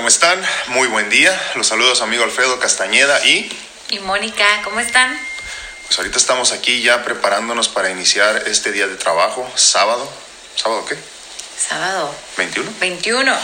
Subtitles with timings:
[0.00, 0.42] ¿Cómo están?
[0.68, 1.38] Muy buen día.
[1.56, 3.54] Los saludos a amigo Alfredo Castañeda y...
[3.90, 5.14] Y Mónica, ¿cómo están?
[5.86, 10.10] Pues ahorita estamos aquí ya preparándonos para iniciar este día de trabajo, sábado.
[10.56, 10.96] ¿Sábado qué?
[11.58, 12.14] Sábado.
[12.38, 12.64] ¿21?
[12.80, 13.36] 21.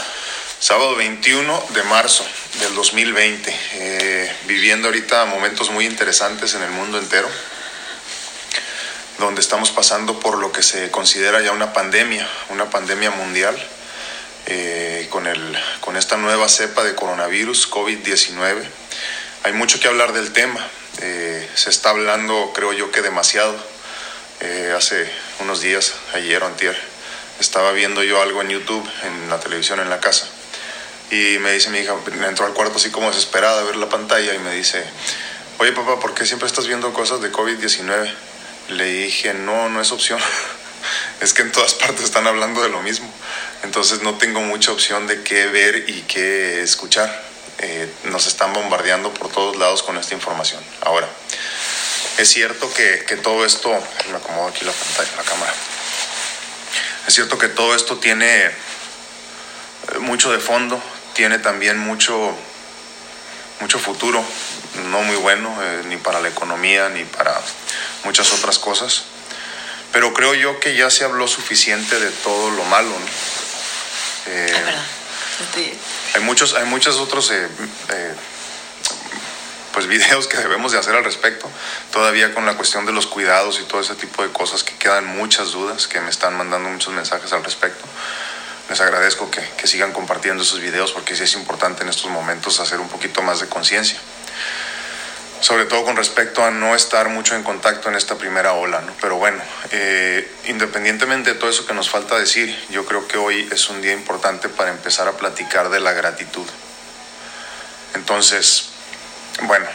[0.59, 2.25] Sábado 21 de marzo
[2.59, 3.55] del 2020.
[3.73, 7.29] Eh, viviendo ahorita momentos muy interesantes en el mundo entero,
[9.19, 13.55] donde estamos pasando por lo que se considera ya una pandemia, una pandemia mundial
[14.49, 18.63] eh, con, el, con esta nueva cepa de coronavirus, COVID-19.
[19.43, 20.65] Hay mucho que hablar del tema.
[21.01, 23.53] Eh, se está hablando, creo yo, que demasiado.
[24.39, 26.77] Eh, hace unos días, ayer o antier,
[27.39, 30.27] estaba viendo yo algo en YouTube, en la televisión, en la casa.
[31.11, 31.95] Y me dice mi hija,
[32.27, 34.83] entró al cuarto así como desesperada a ver la pantalla y me dice,
[35.57, 38.13] oye papá, ¿por qué siempre estás viendo cosas de COVID-19?
[38.69, 40.19] Le dije, no, no es opción.
[41.21, 43.11] es que en todas partes están hablando de lo mismo.
[43.63, 47.25] Entonces no tengo mucha opción de qué ver y qué escuchar.
[47.59, 50.63] Eh, nos están bombardeando por todos lados con esta información.
[50.81, 51.07] Ahora,
[52.17, 53.71] es cierto que, que todo esto,
[54.11, 55.53] me acomodo aquí la pantalla, la cámara.
[57.07, 58.51] Es cierto que todo esto tiene eh,
[59.99, 60.81] mucho de fondo,
[61.13, 62.35] tiene también mucho,
[63.59, 64.23] mucho futuro,
[64.89, 67.39] no muy bueno, eh, ni para la economía, ni para
[68.03, 69.03] muchas otras cosas.
[69.91, 72.89] Pero creo yo que ya se habló suficiente de todo lo malo.
[72.89, 73.05] ¿no?
[74.27, 74.85] Eh, es verdad.
[75.53, 75.79] Sí.
[76.15, 77.47] Hay muchos, hay muchos otros eh,
[77.89, 78.15] eh,
[79.73, 81.49] pues videos que debemos de hacer al respecto.
[81.91, 85.05] Todavía con la cuestión de los cuidados y todo ese tipo de cosas que quedan
[85.05, 87.85] muchas dudas, que me están mandando muchos mensajes al respecto.
[88.69, 92.59] Les agradezco que, que sigan compartiendo esos videos porque sí es importante en estos momentos
[92.59, 93.99] hacer un poquito más de conciencia
[95.41, 98.93] sobre todo con respecto a no estar mucho en contacto en esta primera ola, ¿no?
[99.01, 103.47] Pero bueno, eh, independientemente de todo eso que nos falta decir, yo creo que hoy
[103.51, 106.45] es un día importante para empezar a platicar de la gratitud.
[107.93, 108.69] Entonces,
[109.43, 109.65] bueno,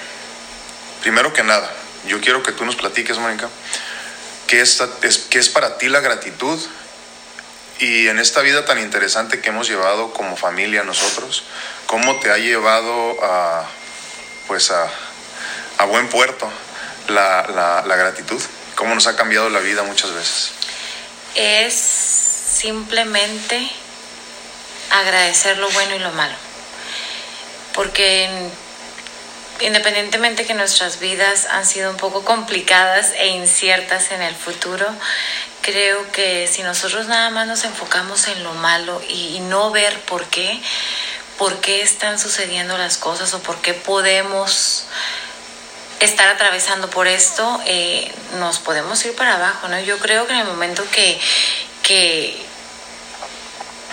[1.02, 1.70] primero que nada,
[2.06, 3.48] yo quiero que tú nos platiques, Mónica,
[4.46, 4.82] qué es,
[5.30, 6.58] qué es para ti la gratitud
[7.78, 11.44] y en esta vida tan interesante que hemos llevado como familia nosotros,
[11.86, 13.64] cómo te ha llevado a,
[14.46, 14.88] pues a
[15.82, 16.48] a buen puerto
[17.08, 18.40] la, la, gratitud,
[18.76, 20.52] cómo nos ha cambiado la vida muchas veces.
[21.34, 23.68] Es simplemente
[24.90, 26.36] agradecer lo bueno y lo malo.
[27.74, 28.48] Porque
[29.60, 34.86] independientemente que nuestras vidas han sido un poco complicadas e inciertas en el futuro,
[35.62, 39.98] creo que si nosotros nada más nos enfocamos en lo malo y, y no ver
[40.02, 40.60] por qué,
[41.38, 44.84] por qué están sucediendo las cosas o por qué podemos
[46.04, 49.80] estar atravesando por esto, eh, nos podemos ir para abajo, ¿no?
[49.80, 51.18] Yo creo que en el momento que,
[51.82, 52.36] que,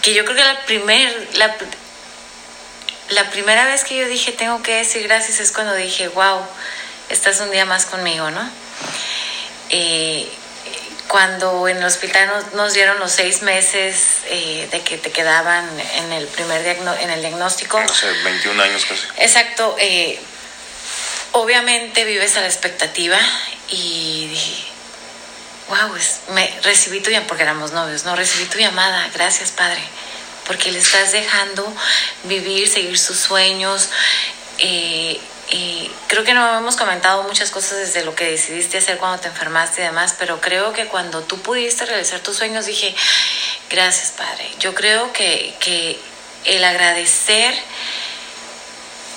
[0.01, 1.55] que yo creo que la, primer, la,
[3.09, 6.41] la primera vez que yo dije tengo que decir gracias es cuando dije, wow,
[7.09, 8.49] estás un día más conmigo, ¿no?
[9.69, 10.27] Eh,
[11.07, 15.67] cuando en el hospital nos, nos, dieron los seis meses eh, de que te quedaban
[15.95, 17.79] en el primer diagno en el diagnóstico.
[17.81, 19.07] No sé, 21 años casi.
[19.17, 19.75] Exacto.
[19.79, 20.19] Eh,
[21.31, 23.17] obviamente vives a la expectativa
[23.69, 24.63] y dije,
[25.69, 25.95] wow,
[26.33, 29.81] me recibí tu llamada, porque éramos novios, no, recibí tu llamada, gracias Padre,
[30.47, 31.71] porque le estás dejando
[32.23, 33.89] vivir, seguir sus sueños.
[34.57, 35.19] Eh,
[35.51, 39.29] y creo que no hemos comentado muchas cosas desde lo que decidiste hacer cuando te
[39.29, 42.95] enfermaste y demás, pero creo que cuando tú pudiste realizar tus sueños dije,
[43.69, 44.47] gracias Padre.
[44.59, 45.99] Yo creo que, que
[46.45, 47.55] el agradecer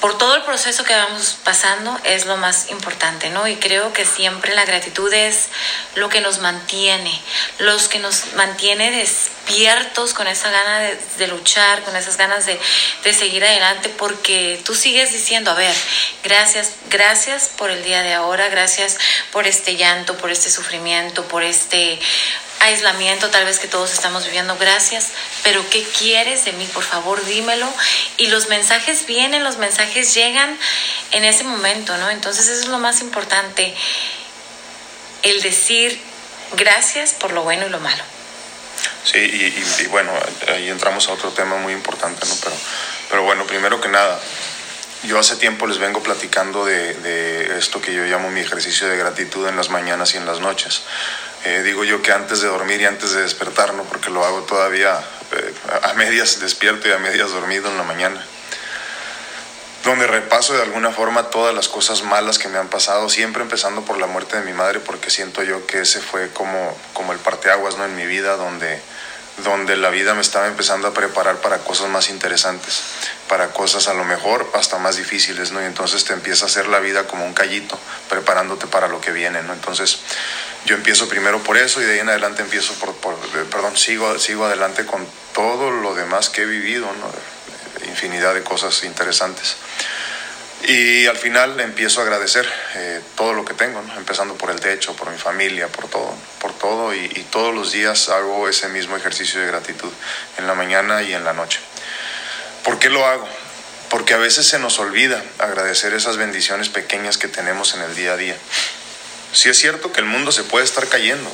[0.03, 3.47] por todo el proceso que vamos pasando es lo más importante, ¿no?
[3.47, 5.47] Y creo que siempre la gratitud es
[5.95, 7.23] lo que nos mantiene,
[7.61, 10.81] los que nos mantiene despiertos con esa gana
[11.19, 12.59] de, luchar, con esas ganas de,
[13.15, 15.77] seguir adelante, porque tú sigues diciendo, a ver,
[16.25, 18.99] gracias, gracias por el día de ahora, gracias
[19.31, 22.01] por este llanto, por este sufrimiento, por este
[22.63, 25.09] aislamiento tal vez que todos estamos viviendo, gracias,
[25.43, 26.67] pero ¿qué quieres de mí?
[26.73, 27.69] Por favor, dímelo.
[28.17, 30.59] Y los mensajes vienen, los mensajes llegan
[31.11, 32.11] en ese momento, ¿no?
[32.11, 33.75] Entonces eso es lo más importante,
[35.23, 36.01] el decir
[36.55, 38.03] gracias por lo bueno y lo malo.
[39.05, 40.13] Sí, y, y, bueno,
[40.49, 42.35] ahí entramos a otro tema muy importante, ¿no?
[42.43, 42.57] Pero,
[43.11, 44.21] pero bueno, primero que nada,
[45.05, 48.97] yo hace tiempo les vengo platicando de, de, esto que yo llamo mi ejercicio de
[48.97, 50.83] gratitud en las mañanas y en las noches.
[51.45, 53.83] Eh, digo yo que antes de dormir y antes de despertar, ¿no?
[53.85, 55.01] porque lo hago todavía
[55.33, 58.25] eh, a medias despierto y a medias dormido en la mañana,
[59.85, 63.83] donde repaso de alguna forma todas las cosas malas que me han pasado, siempre empezando
[63.83, 67.19] por la muerte de mi madre, porque siento yo que ese fue como, como el
[67.19, 67.87] parteaguas ¿no?
[67.87, 68.81] en mi vida, donde,
[69.39, 72.83] donde la vida me estaba empezando a preparar para cosas más interesantes,
[73.29, 75.61] para cosas a lo mejor hasta más difíciles, ¿no?
[75.61, 77.79] Y entonces te empieza a hacer la vida como un callito,
[78.09, 79.55] preparándote para lo que viene, ¿no?
[79.55, 79.99] Entonces
[80.67, 82.95] yo empiezo primero por eso y de ahí en adelante empiezo por,
[83.51, 87.89] perdón, sigo, sigo adelante con todo lo demás que he vivido, ¿no?
[87.89, 89.57] Infinidad de cosas interesantes.
[90.65, 94.95] Y al final empiezo a agradecer eh, todo lo que tengo, empezando por el techo,
[94.95, 96.95] por mi familia, por todo, por todo.
[96.95, 99.91] Y, todos los días hago ese mismo ejercicio de gratitud,
[100.39, 101.59] en la mañana y en la noche.
[102.63, 103.27] ¿Por qué lo hago?
[103.89, 108.13] Porque a veces se nos olvida agradecer esas bendiciones pequeñas que tenemos en el día
[108.13, 108.37] a día.
[109.33, 111.31] Sí es cierto que el mundo se puede estar cayendo,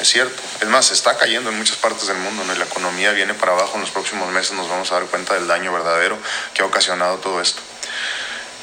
[0.00, 0.42] es cierto.
[0.60, 2.54] Es más, se está cayendo en muchas partes del mundo, ¿no?
[2.54, 5.46] la economía viene para abajo, en los próximos meses nos vamos a dar cuenta del
[5.46, 6.18] daño verdadero
[6.54, 7.60] que ha ocasionado todo esto.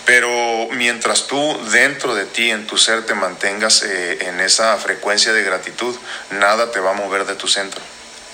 [0.06, 5.33] Pero mientras tú dentro de ti, en tu ser, te mantengas eh, en esa frecuencia
[5.33, 5.95] de gratitud,
[6.31, 7.81] nada te va a mover de tu centro.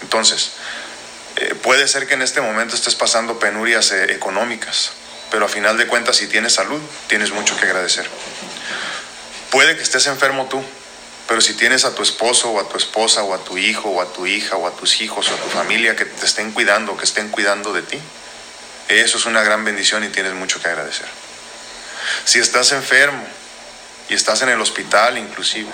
[0.02, 0.52] Entonces,
[1.38, 4.92] eh, puede ser que en este momento estés pasando penurias eh, económicas,
[5.32, 8.08] pero a final de cuentas, si tienes salud, tienes mucho que agradecer.
[9.54, 10.64] Puede que estés enfermo tú,
[11.28, 14.02] pero si tienes a tu esposo o a tu esposa o a tu hijo o
[14.02, 16.98] a tu hija o a tus hijos o a tu familia que te estén cuidando,
[16.98, 18.00] que estén cuidando de ti,
[18.88, 21.06] eso es una gran bendición y tienes mucho que agradecer.
[22.26, 23.24] Si estás enfermo
[24.10, 25.70] y estás en el hospital inclusive,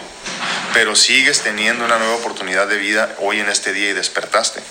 [0.74, 4.62] pero sigues teniendo una nueva oportunidad de vida hoy en este día y despertaste,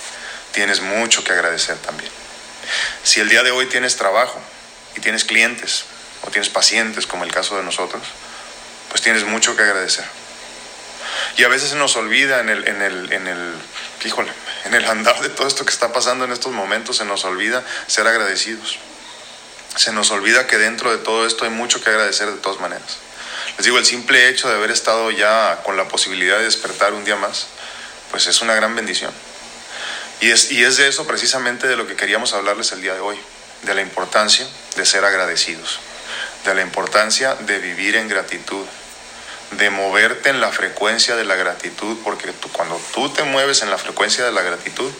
[0.51, 2.11] tienes mucho que agradecer también.
[3.01, 4.39] Si el día de hoy tienes trabajo
[4.95, 5.85] y tienes clientes
[6.21, 8.03] o tienes pacientes como el caso de nosotros,
[8.99, 10.05] pues tienes mucho que agradecer.
[11.37, 13.53] Y a veces se nos olvida en el, en el, en el,
[14.03, 14.31] híjole,
[14.65, 17.63] en el andar de todo esto que está pasando en estos momentos, se nos olvida
[17.87, 18.79] ser agradecidos
[19.75, 22.97] se nos olvida que dentro de todo esto hay mucho que agradecer de todas maneras.
[23.57, 27.05] Les digo, el simple hecho de haber estado ya con la posibilidad de despertar un
[27.05, 27.47] día más,
[28.11, 29.11] pues es una gran bendición.
[30.21, 32.99] Y es, y es de eso precisamente de lo que queríamos hablarles el día de
[32.99, 33.17] hoy,
[33.63, 35.79] de la importancia de ser agradecidos,
[36.45, 38.65] de la importancia de vivir en gratitud,
[39.51, 43.77] de moverte en la frecuencia de la gratitud, porque cuando tú te mueves en la
[43.77, 44.91] frecuencia de la gratitud,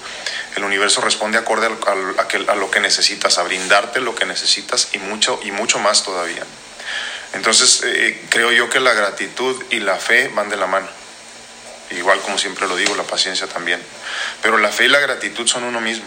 [0.55, 5.39] el universo responde acorde a, lo que necesitas, a brindarte lo que necesitas y mucho,
[5.43, 6.43] y mucho más todavía.
[7.33, 10.87] Entonces, eh, creo yo que la gratitud y la fe van de la mano.
[11.91, 13.79] Igual como siempre lo digo, la paciencia también.
[14.41, 16.05] Pero la fe y la gratitud son uno mismo.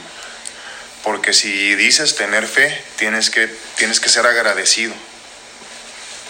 [1.04, 4.94] Porque si dices tener fe, tienes que, tienes que ser agradecido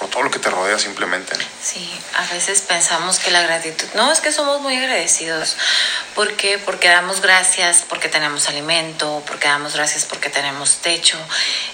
[0.03, 1.33] por todo lo que te rodea simplemente.
[1.63, 5.57] Sí, a veces pensamos que la gratitud, no, es que somos muy agradecidos.
[6.17, 6.59] ¿Por qué?
[6.59, 11.17] Porque damos gracias porque tenemos alimento, porque damos gracias porque tenemos techo.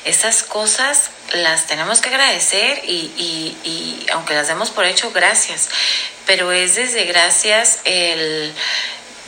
[0.04, 5.70] Esas cosas las tenemos que agradecer y, aunque las demos por hecho, gracias.
[6.26, 8.54] Pero es desde gracias el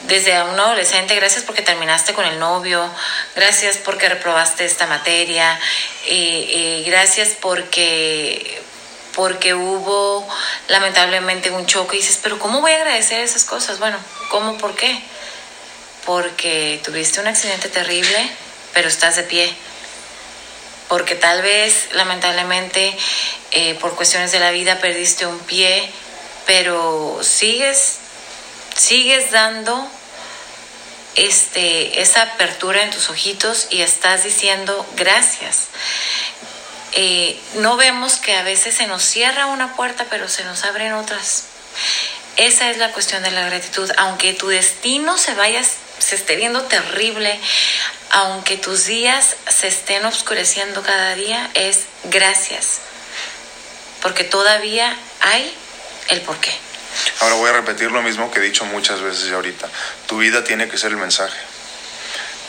[0.09, 2.91] desde a un adolescente, gracias porque terminaste con el novio,
[3.37, 5.59] gracias porque reprobaste esta materia,
[6.07, 8.60] y gracias porque
[9.15, 10.27] porque hubo
[10.69, 13.79] lamentablemente un choque y dices, pero ¿cómo voy a agradecer esas cosas?
[13.79, 13.99] Bueno,
[14.31, 14.57] ¿cómo?
[14.59, 15.03] ¿Por qué?
[16.05, 18.31] Porque tuviste un accidente terrible,
[18.73, 19.55] pero estás de pie.
[20.89, 22.97] Porque tal vez lamentablemente
[23.53, 25.91] eh, por cuestiones de la vida perdiste un pie,
[26.47, 27.99] pero sigues,
[28.77, 29.89] sigues dando
[31.17, 35.69] este, esa apertura en tus ojitos y estás diciendo gracias.
[36.93, 40.93] Eh, no vemos que a veces se nos cierra una puerta, pero se nos abren
[40.95, 41.45] otras.
[42.37, 43.91] Esa es la cuestión de la gratitud.
[43.99, 47.39] Aunque tu destino se vaya, se esté viendo terrible,
[48.11, 52.81] aunque tus días se estén oscureciendo cada día, es gracias.
[54.03, 55.55] Porque todavía hay
[56.09, 56.53] el porqué.
[57.21, 59.69] Ahora voy a repetir lo mismo que he dicho muchas veces ya ahorita.
[60.07, 61.39] Tu vida tiene que ser el mensaje.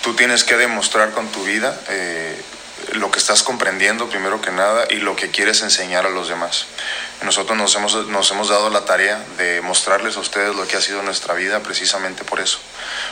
[0.02, 2.42] Tú tienes que demostrar con tu vida eh,
[2.92, 6.66] lo que estás comprendiendo primero que nada y lo que quieres enseñar a los demás.
[7.24, 10.82] Nosotros nos hemos, nos hemos dado la tarea de mostrarles a ustedes lo que ha
[10.82, 12.60] sido nuestra vida precisamente por eso.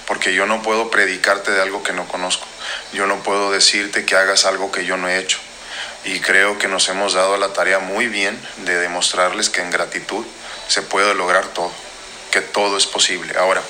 [0.05, 2.45] Porque yo no puedo predicarte de algo que no conozco.
[2.93, 5.39] Yo no puedo decirte que hagas algo que yo no he hecho.
[6.03, 10.25] Y creo que nos hemos dado la tarea muy bien de demostrarles que en gratitud
[10.67, 11.71] se puede lograr todo,
[12.31, 13.37] que todo es posible.
[13.37, 13.61] Ahora,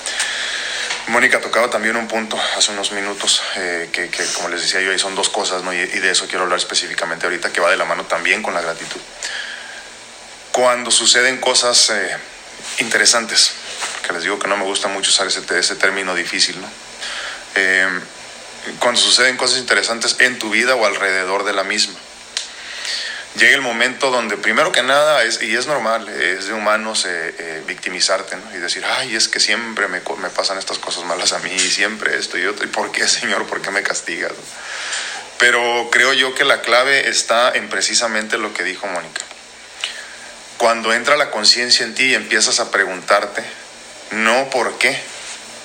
[1.09, 4.99] Mónica tocaba también un punto hace unos minutos eh, que, como les decía yo, ahí
[4.99, 5.73] son dos cosas, ¿no?
[5.73, 8.61] Y, de eso quiero hablar específicamente ahorita, que va de la mano también con la
[8.61, 9.01] gratitud.
[10.51, 12.15] Cuando suceden cosas eh,
[12.77, 13.53] interesantes,
[14.05, 16.69] que les digo que no me gusta mucho usar ese, ese término difícil, ¿no?
[17.55, 17.87] Eh,
[18.77, 21.95] cuando suceden cosas interesantes en tu vida o alrededor de la misma,
[23.35, 27.35] llega el momento donde primero que nada, es, y es normal, es de humanos eh,
[27.37, 28.55] eh, victimizarte ¿no?
[28.55, 32.17] y decir, ay, es que siempre me, me, pasan estas cosas malas a mí, siempre
[32.17, 33.45] esto y otro, ¿y por qué, Señor?
[33.45, 34.31] ¿Por qué me castigas?
[35.37, 39.21] Pero creo yo que la clave está en precisamente lo que dijo Mónica.
[40.57, 43.41] Cuando entra la conciencia en ti y empiezas a preguntarte,
[44.11, 45.01] no por qué,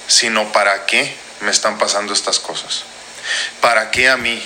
[0.06, 2.85] sino para qué me están pasando estas cosas.
[3.61, 4.40] ¿Para qué a mí?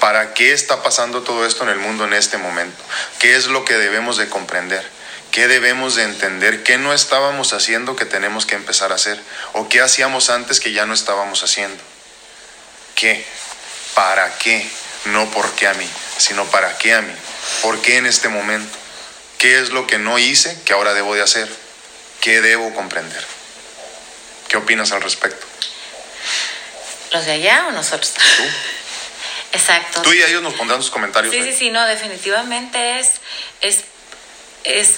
[0.00, 2.82] ¿Para qué está pasando todo esto en el mundo en este momento?
[3.18, 4.88] ¿Qué es lo que debemos de comprender?
[5.32, 6.62] ¿Qué debemos de entender?
[6.62, 9.20] ¿Qué no estábamos haciendo que tenemos que empezar a hacer?
[9.52, 11.82] ¿O qué hacíamos antes que ya no estábamos haciendo?
[12.94, 13.24] ¿Qué?
[13.94, 14.68] ¿Para qué?
[15.06, 17.12] No por qué a mí, sino para qué a mí.
[17.62, 18.76] ¿Por qué en este momento?
[19.38, 21.48] ¿Qué es lo que no hice que ahora debo de hacer?
[22.20, 23.24] ¿Qué debo comprender?
[24.48, 25.46] ¿Qué opinas al respecto?
[27.12, 28.12] ¿Los de allá o nosotros?
[28.14, 28.42] Tú.
[29.52, 30.02] Exacto.
[30.02, 31.32] Tú y ellos nos pondrán sus comentarios.
[31.34, 33.12] Sí, sí, sí, no, definitivamente es,
[33.60, 33.84] es,
[34.64, 34.96] es,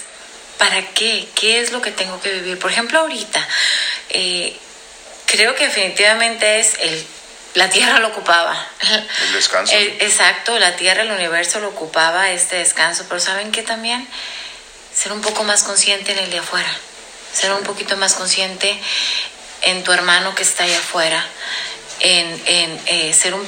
[0.59, 1.28] ¿para qué?
[1.35, 2.59] ¿Qué es lo que tengo que vivir?
[2.59, 3.47] Por ejemplo, ahorita,
[4.11, 4.57] eh,
[5.26, 7.07] creo que definitivamente es el,
[7.54, 8.66] la Tierra lo ocupaba.
[9.23, 9.73] El descanso.
[9.75, 14.07] Exacto, la Tierra, el universo lo ocupaba, este descanso, pero ¿saben qué también?
[14.95, 16.71] Ser un poco más consciente en el de afuera,
[17.33, 18.78] ser un poquito más consciente
[19.62, 21.25] en tu hermano que está allá afuera,
[22.00, 23.47] en, en eh, ser un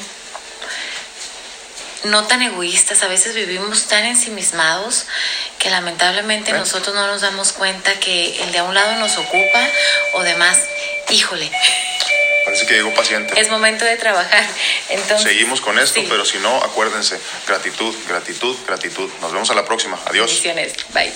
[2.04, 5.06] no tan egoístas, a veces vivimos tan ensimismados
[5.58, 6.54] que lamentablemente ¿Eh?
[6.54, 9.68] nosotros no nos damos cuenta que el de a un lado nos ocupa
[10.14, 10.58] o demás.
[11.10, 11.50] Híjole,
[12.44, 13.40] Parece que llegó paciente.
[13.40, 14.46] es momento de trabajar.
[14.88, 16.06] Entonces, Seguimos con esto, sí.
[16.08, 19.08] pero si no, acuérdense, gratitud, gratitud, gratitud.
[19.20, 19.98] Nos vemos a la próxima.
[20.06, 20.42] Adiós.
[20.42, 20.72] Bendiciones.
[20.92, 21.12] Bye.